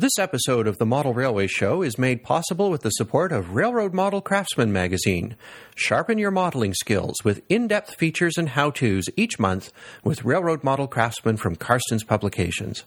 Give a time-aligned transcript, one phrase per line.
[0.00, 3.92] This episode of the Model Railway Show is made possible with the support of Railroad
[3.92, 5.34] Model Craftsman magazine.
[5.74, 9.72] Sharpen your modeling skills with in depth features and how to's each month
[10.04, 12.84] with Railroad Model Craftsman from Carstens Publications.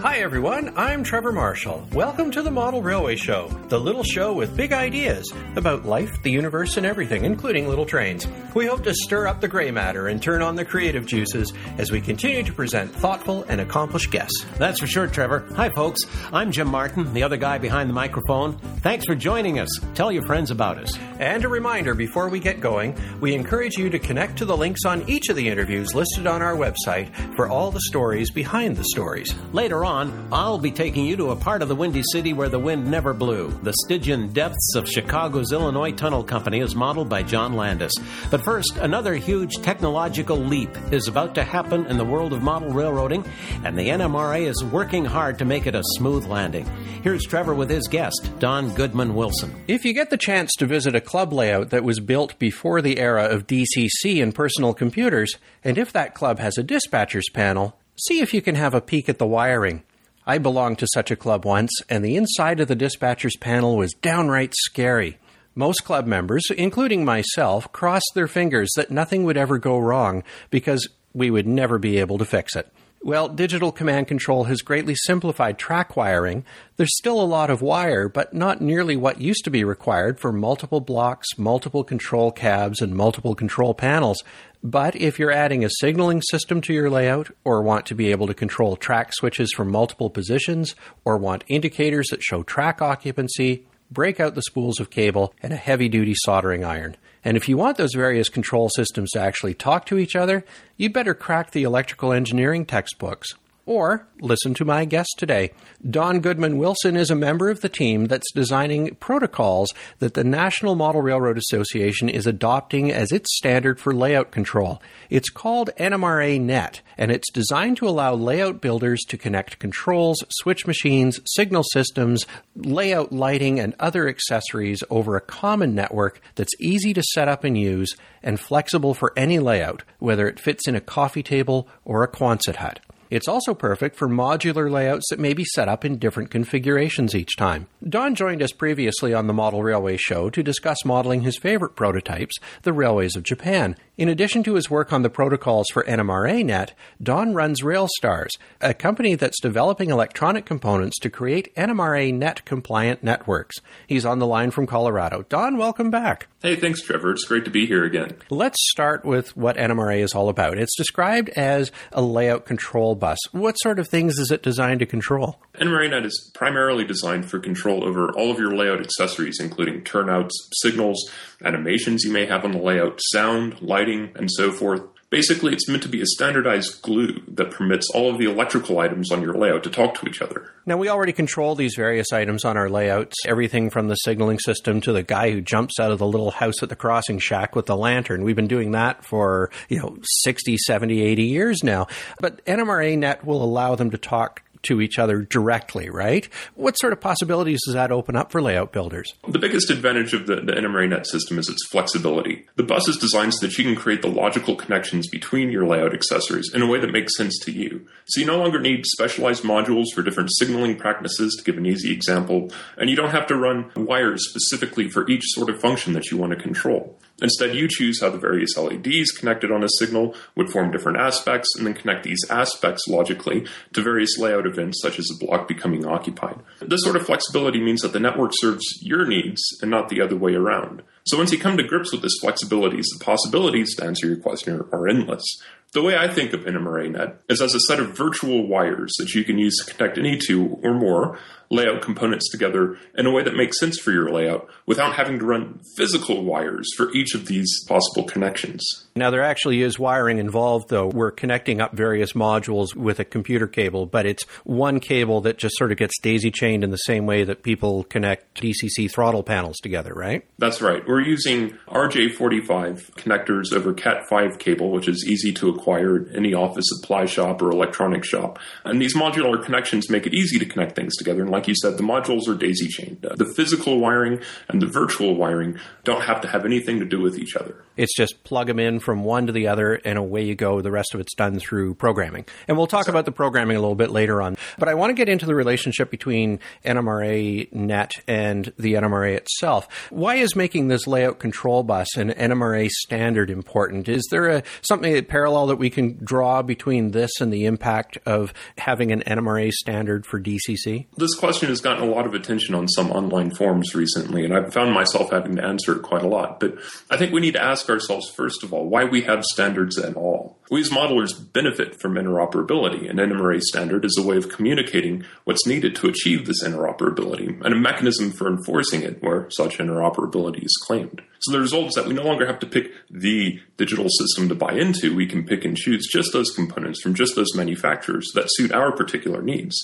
[0.00, 0.57] Hi, everyone.
[0.78, 1.84] I'm Trevor Marshall.
[1.92, 6.30] Welcome to the Model Railway Show, the little show with big ideas about life, the
[6.30, 8.28] universe, and everything, including little trains.
[8.54, 11.90] We hope to stir up the gray matter and turn on the creative juices as
[11.90, 14.46] we continue to present thoughtful and accomplished guests.
[14.56, 15.48] That's for sure, Trevor.
[15.56, 16.02] Hi, folks.
[16.32, 18.56] I'm Jim Martin, the other guy behind the microphone.
[18.80, 19.80] Thanks for joining us.
[19.96, 20.96] Tell your friends about us.
[21.18, 24.84] And a reminder before we get going, we encourage you to connect to the links
[24.84, 28.84] on each of the interviews listed on our website for all the stories behind the
[28.84, 29.34] stories.
[29.52, 32.58] Later on, I'll be taking you to a part of the Windy City where the
[32.58, 33.50] wind never blew.
[33.62, 37.92] The Stygian depths of Chicago's Illinois Tunnel Company is modeled by John Landis.
[38.30, 42.70] But first, another huge technological leap is about to happen in the world of model
[42.70, 43.24] railroading,
[43.64, 46.66] and the NMRA is working hard to make it a smooth landing.
[47.02, 49.54] Here's Trevor with his guest, Don Goodman Wilson.
[49.68, 52.98] If you get the chance to visit a club layout that was built before the
[52.98, 58.20] era of DCC and personal computers, and if that club has a dispatcher's panel, see
[58.20, 59.82] if you can have a peek at the wiring.
[60.28, 63.94] I belonged to such a club once, and the inside of the dispatcher's panel was
[63.94, 65.16] downright scary.
[65.54, 70.86] Most club members, including myself, crossed their fingers that nothing would ever go wrong because
[71.14, 72.70] we would never be able to fix it.
[73.00, 76.44] Well, digital command control has greatly simplified track wiring.
[76.76, 80.30] There's still a lot of wire, but not nearly what used to be required for
[80.30, 84.22] multiple blocks, multiple control cabs, and multiple control panels.
[84.62, 88.26] But if you're adding a signaling system to your layout, or want to be able
[88.26, 94.18] to control track switches from multiple positions, or want indicators that show track occupancy, break
[94.18, 96.96] out the spools of cable and a heavy duty soldering iron.
[97.24, 100.44] And if you want those various control systems to actually talk to each other,
[100.76, 103.34] you'd better crack the electrical engineering textbooks.
[103.68, 105.50] Or listen to my guest today.
[105.90, 109.68] Don Goodman Wilson is a member of the team that's designing protocols
[109.98, 114.80] that the National Model Railroad Association is adopting as its standard for layout control.
[115.10, 120.66] It's called NMRA Net, and it's designed to allow layout builders to connect controls, switch
[120.66, 122.24] machines, signal systems,
[122.56, 127.58] layout lighting, and other accessories over a common network that's easy to set up and
[127.58, 132.10] use and flexible for any layout, whether it fits in a coffee table or a
[132.10, 132.80] Quonset hut.
[133.10, 137.36] It's also perfect for modular layouts that may be set up in different configurations each
[137.36, 137.66] time.
[137.88, 142.36] Don joined us previously on the Model Railway Show to discuss modeling his favorite prototypes,
[142.62, 143.76] the railways of Japan.
[143.98, 146.72] In addition to his work on the protocols for NMRA Net,
[147.02, 148.28] Don runs RailStars,
[148.60, 153.56] a company that's developing electronic components to create NMRA Net compliant networks.
[153.88, 155.24] He's on the line from Colorado.
[155.28, 156.28] Don, welcome back.
[156.40, 157.10] Hey, thanks, Trevor.
[157.10, 158.16] It's great to be here again.
[158.30, 160.58] Let's start with what NMRA is all about.
[160.58, 163.18] It's described as a layout control bus.
[163.32, 165.40] What sort of things is it designed to control?
[165.54, 170.48] NMRA Net is primarily designed for control over all of your layout accessories, including turnouts,
[170.62, 171.10] signals,
[171.44, 174.82] animations you may have on the layout, sound, lighting, and so forth.
[175.10, 179.10] Basically, it's meant to be a standardized glue that permits all of the electrical items
[179.10, 180.52] on your layout to talk to each other.
[180.66, 184.82] Now, we already control these various items on our layouts, everything from the signaling system
[184.82, 187.64] to the guy who jumps out of the little house at the crossing shack with
[187.64, 188.22] the lantern.
[188.22, 191.86] We've been doing that for, you know, 60, 70, 80 years now.
[192.20, 196.28] But NMRA Net will allow them to talk to each other directly, right?
[196.54, 199.14] What sort of possibilities does that open up for layout builders?
[199.26, 202.46] The biggest advantage of the, the NMRA net system is its flexibility.
[202.56, 205.94] The bus is designed so that you can create the logical connections between your layout
[205.94, 207.86] accessories in a way that makes sense to you.
[208.06, 211.92] So you no longer need specialized modules for different signaling practices, to give an easy
[211.92, 216.10] example, and you don't have to run wires specifically for each sort of function that
[216.10, 216.98] you want to control.
[217.20, 221.48] Instead, you choose how the various LEDs connected on a signal would form different aspects
[221.56, 225.84] and then connect these aspects logically to various layout events such as a block becoming
[225.84, 226.38] occupied.
[226.60, 230.16] This sort of flexibility means that the network serves your needs and not the other
[230.16, 230.82] way around.
[231.08, 234.62] So once you come to grips with this flexibility, the possibilities to answer your question
[234.72, 235.24] are, endless.
[235.72, 239.14] The way I think of NMRA Net is as a set of virtual wires that
[239.14, 241.18] you can use to connect any two or more
[241.50, 245.24] layout components together in a way that makes sense for your layout without having to
[245.24, 248.62] run physical wires for each of these possible connections.
[248.94, 250.86] Now, there actually is wiring involved, though.
[250.86, 255.56] We're connecting up various modules with a computer cable, but it's one cable that just
[255.56, 259.56] sort of gets daisy chained in the same way that people connect DCC throttle panels
[259.58, 260.24] together, right?
[260.38, 260.86] That's right.
[260.86, 266.34] We're we're using RJ45 connectors over Cat5 cable, which is easy to acquire at any
[266.34, 268.40] office supply shop or electronic shop.
[268.64, 271.22] And these modular connections make it easy to connect things together.
[271.22, 273.02] And like you said, the modules are daisy chained.
[273.02, 277.16] The physical wiring and the virtual wiring don't have to have anything to do with
[277.16, 277.64] each other.
[277.76, 280.60] It's just plug them in from one to the other and away you go.
[280.60, 282.26] The rest of it's done through programming.
[282.48, 284.36] And we'll talk about the programming a little bit later on.
[284.58, 289.68] But I want to get into the relationship between NMRA net and the NMRA itself.
[289.90, 293.88] Why is making this layout control bus an NMRA standard important?
[293.88, 297.98] Is there a something a parallel that we can draw between this and the impact
[298.06, 300.86] of having an NMRA standard for DCC?
[300.96, 304.52] This question has gotten a lot of attention on some online forums recently, and I've
[304.52, 306.40] found myself having to answer it quite a lot.
[306.40, 306.58] But
[306.90, 309.96] I think we need to ask ourselves, first of all, why we have standards at
[309.96, 310.38] all.
[310.50, 312.88] We as modelers benefit from interoperability.
[312.88, 317.54] An NMRA standard is a way of communicating what's needed to achieve this interoperability and
[317.54, 321.02] a mechanism for enforcing it where such interoperability is claimed.
[321.20, 324.34] So the result is that we no longer have to pick the digital system to
[324.34, 324.94] buy into.
[324.94, 328.70] We can pick and choose just those components from just those manufacturers that suit our
[328.70, 329.56] particular needs.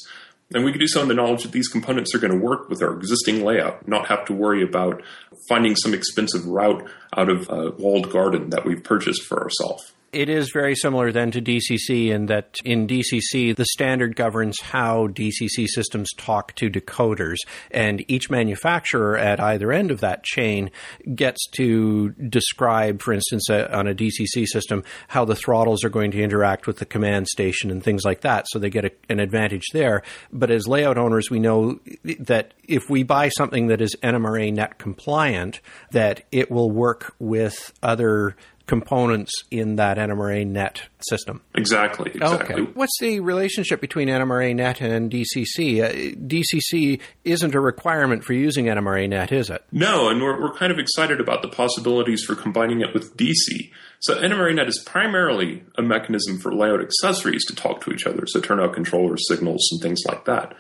[0.53, 2.69] And we can do so in the knowledge that these components are going to work
[2.69, 5.03] with our existing layout, not have to worry about
[5.49, 10.29] finding some expensive route out of a walled garden that we've purchased for ourselves it
[10.29, 15.67] is very similar then to DCC in that in DCC, the standard governs how DCC
[15.67, 17.39] systems talk to decoders.
[17.71, 20.71] And each manufacturer at either end of that chain
[21.15, 26.13] gets to describe, for instance, a, on a DCC system, how the throttles are going
[26.13, 28.47] to interact with the command station and things like that.
[28.49, 30.03] So they get a, an advantage there.
[30.33, 31.81] But as layout owners, we know
[32.21, 35.61] that if we buy something that is NMRA net compliant,
[35.91, 41.43] that it will work with other components in that NMRA net system.
[41.55, 42.13] Exactly.
[42.15, 42.55] Exactly.
[42.55, 42.73] Okay.
[42.75, 45.83] What's the relationship between NMRA net and DCC?
[45.83, 49.65] Uh, DCC isn't a requirement for using NMRA net, is it?
[49.71, 53.71] No, and we're, we're kind of excited about the possibilities for combining it with DC.
[54.01, 58.27] So NMRA net is primarily a mechanism for layout accessories to talk to each other,
[58.27, 60.55] so turnout controller signals and things like that.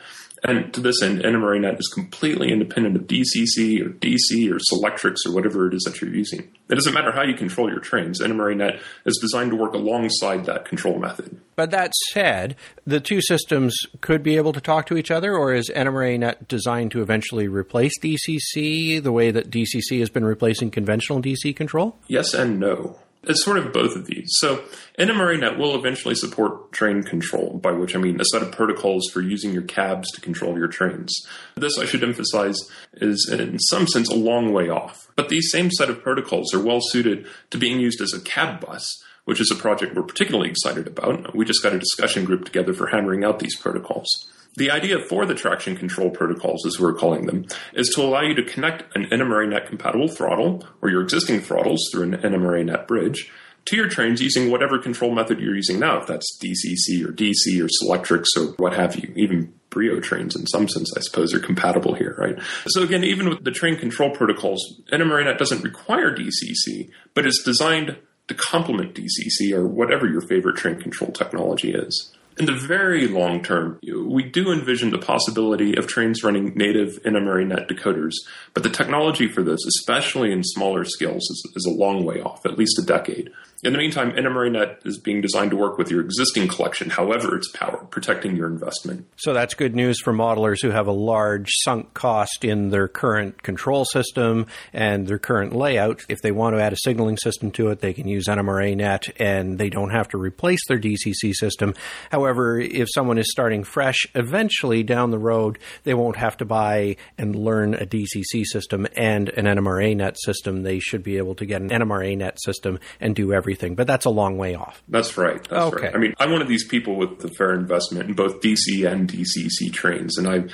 [0.46, 5.32] And to this end, NMRAnet is completely independent of DCC or DC or Selectrix or
[5.32, 6.41] whatever it is that you're using.
[6.69, 8.20] It doesn't matter how you control your trains.
[8.20, 11.41] NMRAnet is designed to work alongside that control method.
[11.56, 12.56] But that said,
[12.87, 16.91] the two systems could be able to talk to each other, or is NMRAnet designed
[16.91, 21.96] to eventually replace DCC the way that DCC has been replacing conventional DC control?
[22.06, 22.99] Yes and no.
[23.26, 24.28] It's sort of both of these.
[24.38, 24.64] So
[24.98, 29.20] NMRAnet will eventually support train control, by which I mean a set of protocols for
[29.20, 31.14] using your cabs to control your trains.
[31.56, 32.58] This, I should emphasize,
[32.94, 35.10] is in some sense a long way off.
[35.16, 38.64] But these same set of protocols are well suited to being used as a cab
[38.64, 41.34] bus, which is a project we're particularly excited about.
[41.34, 44.08] We just got a discussion group together for hammering out these protocols.
[44.56, 48.34] The idea for the traction control protocols, as we're calling them, is to allow you
[48.34, 52.86] to connect an NMRA net compatible throttle or your existing throttles through an NMRA net
[52.86, 53.30] bridge
[53.66, 57.60] to your trains using whatever control method you're using now, if that's DCC or DC
[57.60, 59.12] or Selectrix or what have you.
[59.16, 62.36] Even Brio trains, in some sense, I suppose, are compatible here, right?
[62.68, 67.42] So again, even with the train control protocols, NMRA net doesn't require DCC, but it's
[67.42, 67.96] designed
[68.28, 72.13] to complement DCC or whatever your favorite train control technology is.
[72.36, 77.46] In the very long term, we do envision the possibility of trains running native NMRA
[77.46, 78.14] net decoders,
[78.54, 82.44] but the technology for this, especially in smaller scales, is, is a long way off,
[82.44, 83.31] at least a decade.
[83.62, 87.50] In the meantime, NMRAnet is being designed to work with your existing collection, however it's
[87.52, 89.06] powered, protecting your investment.
[89.16, 93.42] So that's good news for modelers who have a large sunk cost in their current
[93.42, 96.02] control system and their current layout.
[96.10, 99.56] If they want to add a signaling system to it, they can use NMRAnet and
[99.56, 101.72] they don't have to replace their DCC system.
[102.10, 106.96] However, if someone is starting fresh, eventually down the road, they won't have to buy
[107.17, 110.64] and learn a DCC system and an NMRAnet system.
[110.64, 114.06] They should be able to get an NMRAnet system and do everything everything, but that's
[114.06, 114.82] a long way off.
[114.89, 115.46] That's right.
[115.48, 115.86] That's okay.
[115.86, 115.94] Right.
[115.94, 119.06] I mean, I'm one of these people with the fair investment in both DC and
[119.06, 120.44] DCC trains, and I,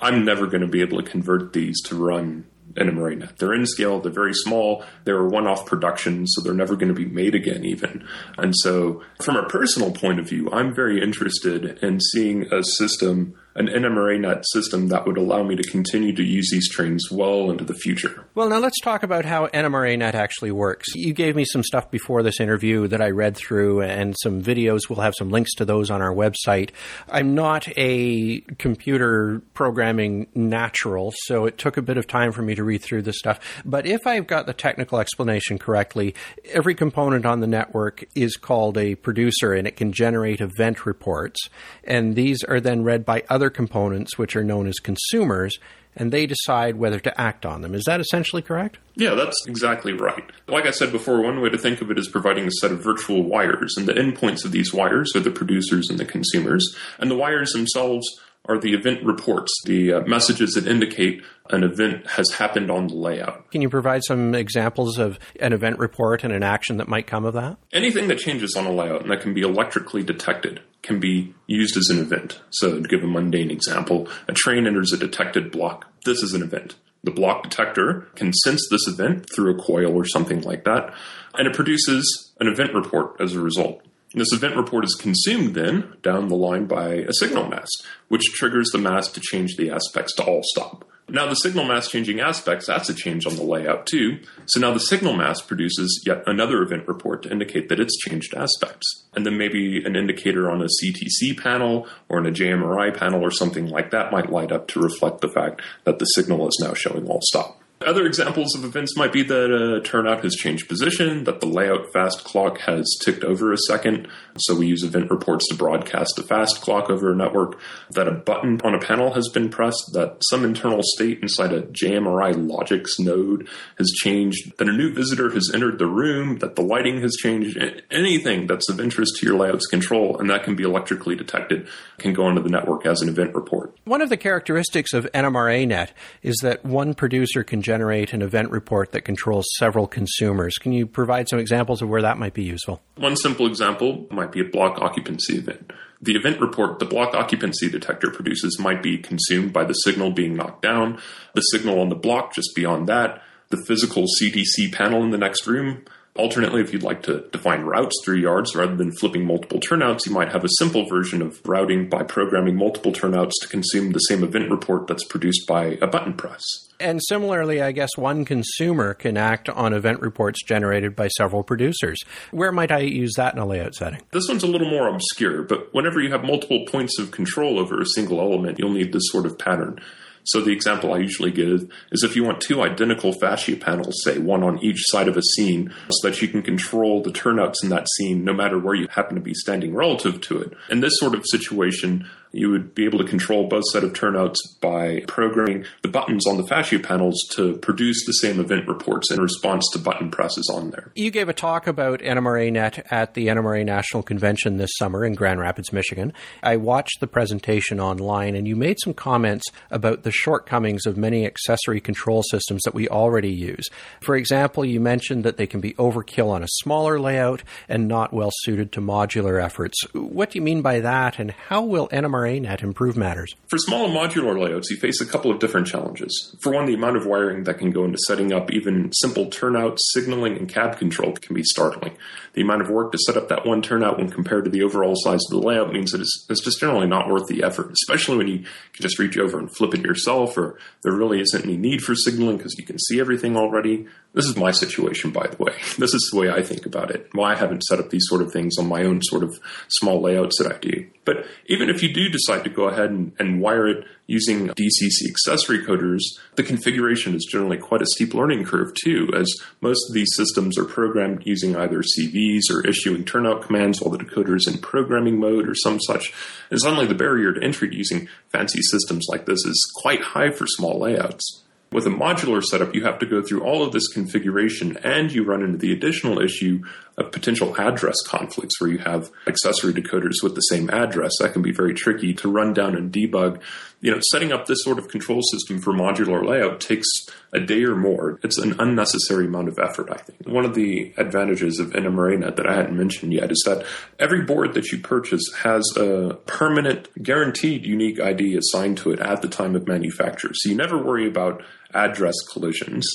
[0.00, 2.46] I'm never going to be able to convert these to run
[2.76, 3.32] in a marina.
[3.36, 6.94] They're in scale, they're very small, they're one off productions, so they're never going to
[6.94, 8.06] be made again, even.
[8.38, 13.34] And so, from a personal point of view, I'm very interested in seeing a system
[13.54, 17.64] an NMRA system that would allow me to continue to use these trains well into
[17.64, 18.26] the future.
[18.34, 20.88] Well, now let's talk about how NMRA actually works.
[20.94, 24.88] You gave me some stuff before this interview that I read through and some videos.
[24.88, 26.70] We'll have some links to those on our website.
[27.08, 32.54] I'm not a computer programming natural, so it took a bit of time for me
[32.54, 33.40] to read through this stuff.
[33.64, 36.14] But if I've got the technical explanation correctly,
[36.44, 41.48] every component on the network is called a producer and it can generate event reports.
[41.84, 45.58] And these are then read by other other components, which are known as consumers,
[45.96, 47.74] and they decide whether to act on them.
[47.74, 48.76] Is that essentially correct?
[48.96, 50.22] Yeah, that's exactly right.
[50.46, 52.84] Like I said before, one way to think of it is providing a set of
[52.84, 57.10] virtual wires, and the endpoints of these wires are the producers and the consumers, and
[57.10, 58.06] the wires themselves
[58.46, 62.94] are the event reports, the uh, messages that indicate an event has happened on the
[62.94, 63.50] layout.
[63.50, 67.24] Can you provide some examples of an event report and an action that might come
[67.24, 67.58] of that?
[67.72, 71.76] Anything that changes on a layout and that can be electrically detected can be used
[71.76, 72.40] as an event.
[72.50, 75.86] So, to give a mundane example, a train enters a detected block.
[76.04, 76.76] This is an event.
[77.04, 80.94] The block detector can sense this event through a coil or something like that,
[81.34, 83.82] and it produces an event report as a result.
[84.12, 88.70] This event report is consumed then down the line by a signal mast, which triggers
[88.70, 90.84] the mast to change the aspects to all stop.
[91.08, 94.20] Now, the signal mast changing aspects, that's a change on the layout too.
[94.46, 98.34] So now the signal mast produces yet another event report to indicate that it's changed
[98.34, 99.04] aspects.
[99.14, 103.32] And then maybe an indicator on a CTC panel or in a JMRI panel or
[103.32, 106.74] something like that might light up to reflect the fact that the signal is now
[106.74, 107.60] showing all stop.
[107.86, 111.90] Other examples of events might be that a turnout has changed position, that the layout
[111.94, 114.06] fast clock has ticked over a second,
[114.36, 117.58] so we use event reports to broadcast a fast clock over a network,
[117.92, 121.62] that a button on a panel has been pressed, that some internal state inside a
[121.62, 126.62] JMRI Logix node has changed, that a new visitor has entered the room, that the
[126.62, 127.58] lighting has changed,
[127.90, 132.12] anything that's of interest to your layout's control, and that can be electrically detected, can
[132.12, 133.74] go onto the network as an event report.
[133.84, 138.50] One of the characteristics of NMRA Net is that one producer can generate an event
[138.50, 140.58] report that controls several consumers.
[140.58, 142.82] Can you provide some examples of where that might be useful?
[142.96, 145.72] One simple example might be a block occupancy event.
[146.02, 150.34] The event report the block occupancy detector produces might be consumed by the signal being
[150.34, 150.98] knocked down,
[151.34, 155.46] the signal on the block just beyond that, the physical CTC panel in the next
[155.46, 155.84] room,
[156.16, 160.12] Alternately, if you'd like to define routes through yards rather than flipping multiple turnouts, you
[160.12, 164.24] might have a simple version of routing by programming multiple turnouts to consume the same
[164.24, 166.42] event report that's produced by a button press.
[166.80, 171.98] And similarly, I guess one consumer can act on event reports generated by several producers.
[172.32, 174.00] Where might I use that in a layout setting?
[174.10, 177.80] This one's a little more obscure, but whenever you have multiple points of control over
[177.80, 179.80] a single element, you'll need this sort of pattern.
[180.24, 184.18] So the example I usually give is if you want two identical fascia panels, say
[184.18, 187.70] one on each side of a scene, so that you can control the turnouts in
[187.70, 190.52] that scene no matter where you happen to be standing relative to it.
[190.68, 194.38] In this sort of situation, you would be able to control both set of turnouts
[194.60, 199.20] by programming the buttons on the fascia panels to produce the same event reports in
[199.20, 200.92] response to button presses on there.
[200.94, 205.14] You gave a talk about NMRA Net at the NMRA National Convention this summer in
[205.14, 206.12] Grand Rapids, Michigan.
[206.42, 211.26] I watched the presentation online and you made some comments about the shortcomings of many
[211.26, 213.68] accessory control systems that we already use.
[214.00, 218.12] For example, you mentioned that they can be overkill on a smaller layout and not
[218.12, 219.80] well suited to modular efforts.
[219.92, 222.19] What do you mean by that and how will NMRA
[222.62, 223.34] Improve matters?
[223.48, 226.36] For small and modular layouts, you face a couple of different challenges.
[226.40, 229.90] For one, the amount of wiring that can go into setting up even simple turnouts,
[229.92, 231.96] signaling, and cab control can be startling.
[232.34, 234.94] The amount of work to set up that one turnout when compared to the overall
[234.96, 238.18] size of the layout means that it's, it's just generally not worth the effort, especially
[238.18, 241.56] when you can just reach over and flip it yourself, or there really isn't any
[241.56, 243.86] need for signaling because you can see everything already.
[244.12, 245.54] This is my situation, by the way.
[245.80, 247.08] This is the way I think about it.
[247.12, 250.02] Why I haven't set up these sort of things on my own sort of small
[250.02, 250.86] layouts that I do.
[251.06, 255.08] But even if you do decide to go ahead and, and wire it using DCC
[255.08, 256.00] accessory coders,
[256.34, 260.58] the configuration is generally quite a steep learning curve too, as most of these systems
[260.58, 265.18] are programmed using either CVs or issuing turnout commands while the decoder is in programming
[265.18, 266.12] mode or some such.
[266.50, 270.30] And suddenly the barrier to entry to using fancy systems like this is quite high
[270.30, 271.44] for small layouts.
[271.72, 275.22] With a modular setup, you have to go through all of this configuration and you
[275.22, 276.64] run into the additional issue
[276.98, 281.12] of potential address conflicts where you have accessory decoders with the same address.
[281.20, 283.40] That can be very tricky to run down and debug.
[283.80, 286.86] You know, setting up this sort of control system for modular layout takes
[287.32, 288.20] a day or more.
[288.22, 290.28] It's an unnecessary amount of effort, I think.
[290.28, 293.64] One of the advantages of NMRANet that I hadn't mentioned yet is that
[293.98, 299.22] every board that you purchase has a permanent, guaranteed unique ID assigned to it at
[299.22, 300.30] the time of manufacture.
[300.34, 302.86] So you never worry about address collisions.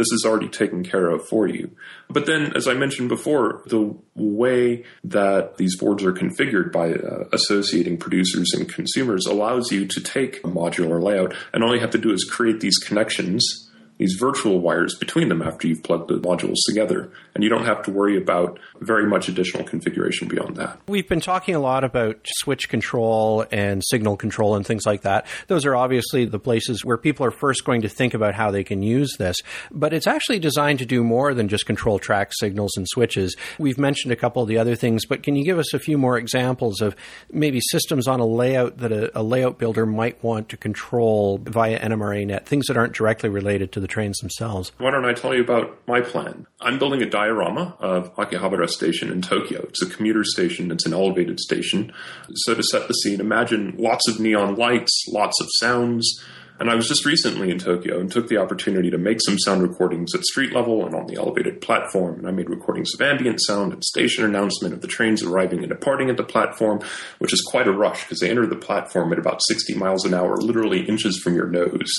[0.00, 1.76] This is already taken care of for you.
[2.08, 7.28] But then, as I mentioned before, the way that these boards are configured by uh,
[7.34, 11.90] associating producers and consumers allows you to take a modular layout and all you have
[11.90, 13.69] to do is create these connections
[14.00, 17.12] these virtual wires between them after you've plugged the modules together.
[17.34, 20.80] And you don't have to worry about very much additional configuration beyond that.
[20.88, 25.26] We've been talking a lot about switch control and signal control and things like that.
[25.48, 28.64] Those are obviously the places where people are first going to think about how they
[28.64, 29.36] can use this.
[29.70, 33.36] But it's actually designed to do more than just control track signals and switches.
[33.58, 35.98] We've mentioned a couple of the other things, but can you give us a few
[35.98, 36.96] more examples of
[37.30, 41.78] maybe systems on a layout that a, a layout builder might want to control via
[41.78, 44.72] NMRA net, things that aren't directly related to the trains themselves.
[44.78, 46.46] Why don't I tell you about my plan?
[46.60, 49.60] I'm building a diorama of Akihabara Station in Tokyo.
[49.68, 51.92] It's a commuter station, it's an elevated station.
[52.34, 56.22] So, to set the scene, imagine lots of neon lights, lots of sounds.
[56.60, 59.62] And I was just recently in Tokyo and took the opportunity to make some sound
[59.62, 62.18] recordings at street level and on the elevated platform.
[62.18, 65.70] And I made recordings of ambient sound and station announcement of the trains arriving and
[65.70, 66.80] departing at the platform,
[67.18, 70.12] which is quite a rush because they enter the platform at about 60 miles an
[70.12, 71.90] hour, literally inches from your nose.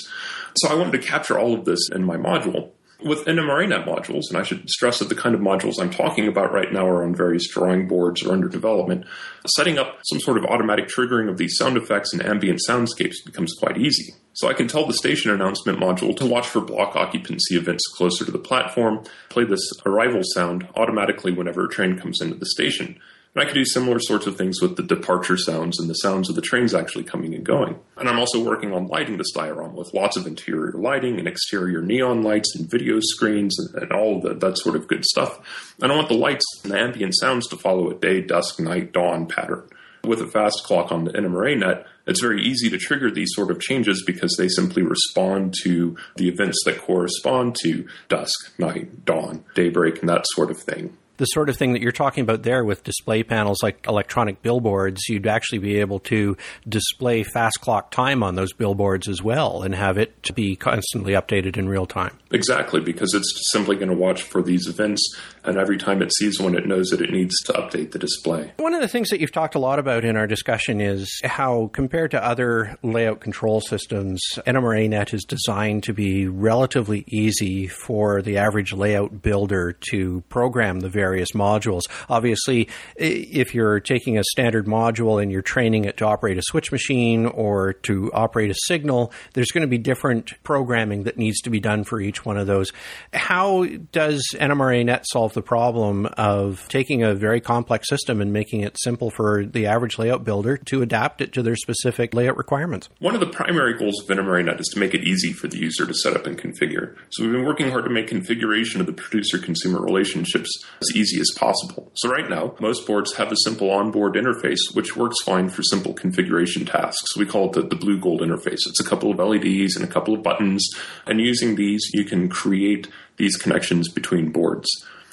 [0.58, 2.70] So I wanted to capture all of this in my module.
[3.04, 6.54] With NMRANet modules, and I should stress that the kind of modules I'm talking about
[6.54, 9.06] right now are on various drawing boards or under development,
[9.48, 13.56] setting up some sort of automatic triggering of these sound effects and ambient soundscapes becomes
[13.58, 14.14] quite easy.
[14.34, 18.24] So I can tell the station announcement module to watch for block occupancy events closer
[18.24, 23.00] to the platform, play this arrival sound automatically whenever a train comes into the station.
[23.34, 26.36] I could do similar sorts of things with the departure sounds and the sounds of
[26.36, 27.80] the trains actually coming and going.
[27.96, 31.82] And I'm also working on lighting this diorama with lots of interior lighting and exterior
[31.82, 35.76] neon lights and video screens and, and all the, that sort of good stuff.
[35.82, 38.92] And I want the lights and the ambient sounds to follow a day, dusk, night,
[38.92, 39.70] dawn pattern.
[40.04, 43.52] With a fast clock on the NMRA net, it's very easy to trigger these sort
[43.52, 49.46] of changes because they simply respond to the events that correspond to dusk, night, dawn,
[49.56, 52.66] daybreak, and that sort of thing the sort of thing that you're talking about there
[52.66, 56.36] with display panels like electronic billboards, you'd actually be able to
[56.68, 61.14] display fast clock time on those billboards as well and have it to be constantly
[61.14, 62.18] updated in real time.
[62.32, 66.40] Exactly, because it's simply going to watch for these events, and every time it sees
[66.40, 68.52] one, it knows that it needs to update the display.
[68.58, 71.70] One of the things that you've talked a lot about in our discussion is how,
[71.74, 78.38] compared to other layout control systems, NMRANet is designed to be relatively easy for the
[78.38, 81.82] average layout builder to program the various modules.
[82.10, 86.72] Obviously, if you're taking a standard module and you're training it to operate a switch
[86.72, 91.50] machine or to operate a signal, there's going to be different programming that needs to
[91.50, 92.72] be done for each one of those.
[93.14, 98.78] How does NMRANet solve the problem of taking a very complex system and making it
[98.80, 102.90] simple for the average layout builder to adapt it to their specific layout requirements?
[103.00, 105.86] One of the primary goals of NMRANet is to make it easy for the user
[105.86, 106.96] to set up and configure.
[107.12, 110.50] So we've been working hard to make configuration of the producer consumer relationships
[110.82, 111.92] as easy easy as possible.
[111.96, 115.94] So right now, most boards have a simple onboard interface, which works fine for simple
[115.94, 117.18] configuration tasks.
[117.18, 118.60] We call it the, the blue gold interface.
[118.68, 120.68] It's a couple of LEDs and a couple of buttons,
[121.06, 124.68] and using these, you can create these connections between boards.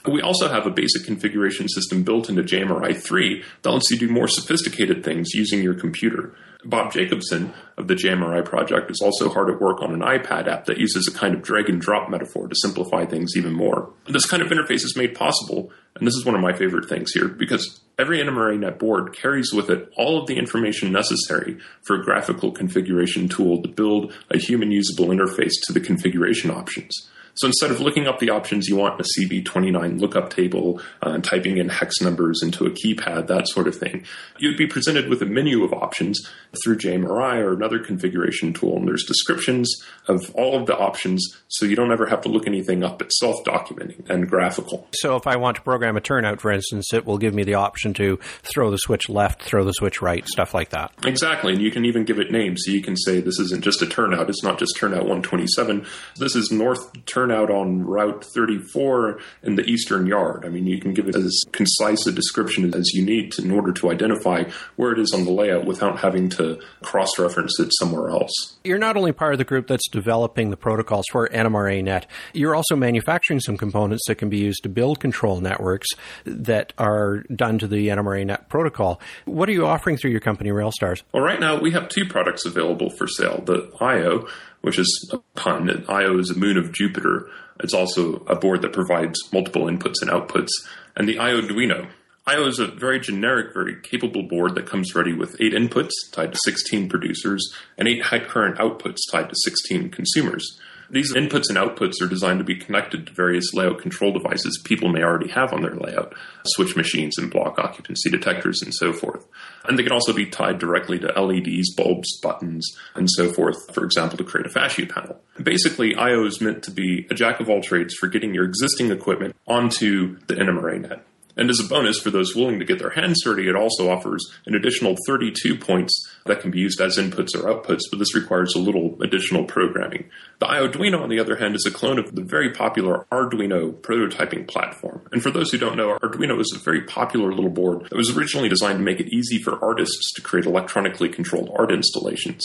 [0.08, 4.08] We also have a basic configuration system built into JMRI 3 that lets you do
[4.08, 6.34] more sophisticated things using your computer.
[6.64, 10.64] Bob Jacobsen of the JMRI project is also hard at work on an iPad app
[10.64, 13.92] that uses a kind of drag and drop metaphor to simplify things even more.
[14.08, 17.12] This kind of interface is made possible, and this is one of my favorite things
[17.12, 22.04] here, because every NMRANet board carries with it all of the information necessary for a
[22.04, 27.08] graphical configuration tool to build a human usable interface to the configuration options.
[27.38, 31.10] So instead of looking up the options you want in a CV29 lookup table uh,
[31.10, 34.04] and typing in hex numbers into a keypad, that sort of thing,
[34.38, 36.20] you'd be presented with a menu of options
[36.64, 38.78] through JMRI or another configuration tool.
[38.78, 39.72] And there's descriptions
[40.08, 43.00] of all of the options so you don't ever have to look anything up.
[43.02, 44.88] It's self documenting and graphical.
[44.94, 47.54] So if I want to program a turnout, for instance, it will give me the
[47.54, 50.90] option to throw the switch left, throw the switch right, stuff like that.
[51.04, 51.52] Exactly.
[51.52, 52.62] And you can even give it names.
[52.64, 55.86] So you can say this isn't just a turnout, it's not just turnout 127.
[56.16, 60.44] This is north turnout turnout on Route 34 in the Eastern Yard.
[60.44, 63.50] I mean, you can give it as concise a description as you need to, in
[63.50, 64.44] order to identify
[64.76, 68.56] where it is on the layout without having to cross reference it somewhere else.
[68.64, 72.76] You're not only part of the group that's developing the protocols for NMRANet, you're also
[72.76, 75.88] manufacturing some components that can be used to build control networks
[76.24, 79.00] that are done to the NMRANet protocol.
[79.24, 81.02] What are you offering through your company, Railstars?
[81.12, 84.26] Well, right now we have two products available for sale the IO,
[84.60, 85.84] which is a pun.
[85.88, 87.28] Io is a moon of Jupiter.
[87.60, 90.50] It's also a board that provides multiple inputs and outputs.
[90.96, 91.88] And the Ioduino.
[92.26, 96.30] IO is a very generic, very capable board that comes ready with eight inputs tied
[96.32, 100.60] to 16 producers and eight high current outputs tied to 16 consumers.
[100.90, 104.88] These inputs and outputs are designed to be connected to various layout control devices people
[104.88, 106.14] may already have on their layout,
[106.46, 109.26] switch machines and block occupancy detectors and so forth.
[109.64, 113.84] And they can also be tied directly to LEDs, bulbs, buttons, and so forth, for
[113.84, 115.20] example, to create a fascia panel.
[115.42, 118.90] Basically, IO is meant to be a jack of all trades for getting your existing
[118.90, 121.04] equipment onto the NMRA net.
[121.38, 124.26] And as a bonus for those willing to get their hands dirty, it also offers
[124.44, 125.94] an additional 32 points
[126.26, 130.10] that can be used as inputs or outputs, but this requires a little additional programming.
[130.40, 134.48] The Ioduino, on the other hand, is a clone of the very popular Arduino prototyping
[134.48, 135.08] platform.
[135.12, 138.16] And for those who don't know, Arduino is a very popular little board that was
[138.16, 142.44] originally designed to make it easy for artists to create electronically controlled art installations.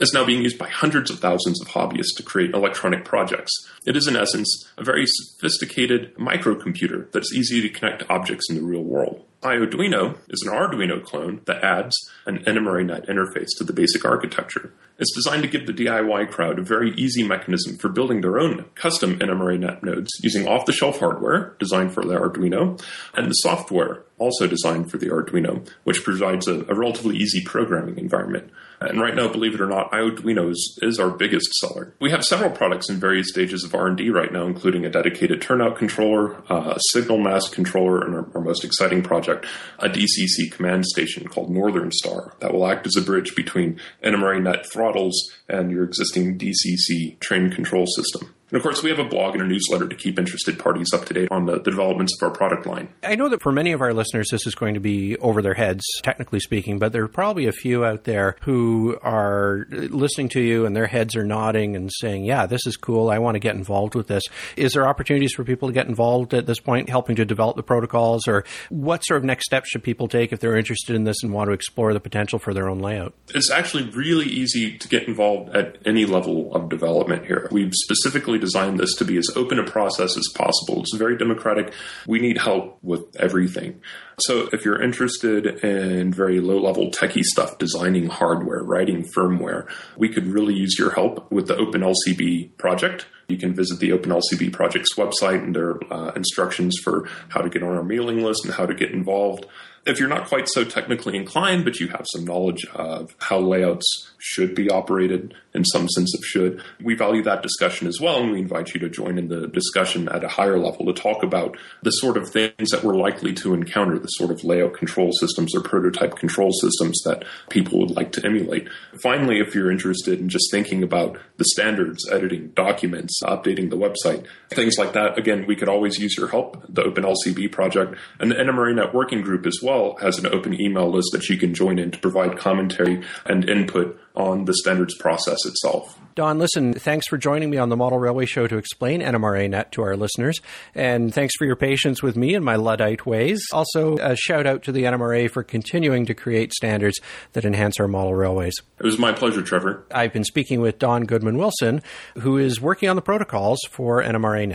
[0.00, 3.52] It's now being used by hundreds of thousands of hobbyists to create electronic projects.
[3.84, 8.56] It is, in essence, a very sophisticated microcomputer that's easy to connect to objects in
[8.56, 9.26] the real world.
[9.42, 14.72] Ioduino is an Arduino clone that adds an NMRA-net interface to the basic architecture.
[14.98, 18.66] It's designed to give the DIY crowd a very easy mechanism for building their own
[18.74, 22.82] custom NMRA-net nodes using off-the-shelf hardware designed for the Arduino
[23.14, 27.96] and the software also designed for the Arduino, which provides a, a relatively easy programming
[27.96, 28.50] environment.
[28.80, 31.94] And right now, believe it or not, Ioduino is, is our biggest seller.
[32.00, 35.76] We have several products in various stages of R&D right now, including a dedicated turnout
[35.76, 39.44] controller, uh, a signal mast controller, and our, our most exciting project,
[39.80, 44.42] a DCC command station called Northern Star that will act as a bridge between NMRA
[44.42, 48.34] net throttles and your existing DCC train control system.
[48.50, 51.04] And of course, we have a blog and a newsletter to keep interested parties up
[51.06, 52.88] to date on the, the, developments of our product line.
[53.04, 55.54] I know that for many of our listeners, this is going to be over their
[55.54, 60.40] heads, technically speaking, but there are probably a few out there who are listening to
[60.40, 63.08] you and their heads are nodding and saying, Yeah, this is cool.
[63.08, 64.24] I want to get involved with this.
[64.56, 67.62] Is there opportunities for people to get involved at this point, helping to develop the
[67.62, 68.26] protocols?
[68.26, 71.32] Or what sort of next steps should people take if they're interested in this and
[71.32, 73.14] want to explore the potential for their own layout?
[73.32, 77.48] It's actually really easy to get involved at any level of development here.
[77.52, 80.80] We've specifically designed this to be as open a process as possible.
[80.80, 81.72] It's very democratic.
[82.06, 83.80] We need help with everything.
[84.20, 90.08] So if you're interested in very low level techie stuff, designing hardware, writing firmware, we
[90.08, 93.06] could really use your help with the OpenLCB project.
[93.28, 97.48] You can visit the OpenLCB project's website and there are uh, instructions for how to
[97.48, 99.46] get on our mailing list and how to get involved.
[99.86, 104.10] If you're not quite so technically inclined, but you have some knowledge of how layouts
[104.18, 108.22] should be operated in some sense it should, we value that discussion as well.
[108.22, 111.22] And we invite you to join in the discussion at a higher level to talk
[111.22, 115.10] about the sort of things that we're likely to encounter, the sort of layout control
[115.12, 118.68] systems or prototype control systems that people would like to emulate.
[119.02, 124.26] Finally, if you're interested in just thinking about the standards, editing documents, updating the website,
[124.50, 126.64] things like that, again, we could always use your help.
[126.68, 131.08] The OpenLCB project and the NMRA networking group as well has an open email list
[131.12, 135.98] that you can join in to provide commentary and input on the standards process itself.
[136.16, 139.70] Don, listen, thanks for joining me on the Model Railway Show to explain NMRA Net
[139.72, 140.40] to our listeners.
[140.74, 143.40] And thanks for your patience with me and my Luddite ways.
[143.52, 146.98] Also, a shout out to the NMRA for continuing to create standards
[147.32, 148.54] that enhance our model railways.
[148.78, 149.86] It was my pleasure, Trevor.
[149.92, 151.80] I've been speaking with Don Goodman Wilson,
[152.18, 154.48] who is working on the protocols for NMRA